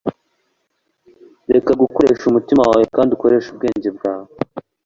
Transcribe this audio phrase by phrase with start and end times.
[1.53, 4.29] reka gukoresha umutima wawe kandi ukoreshe ubwenge bwawe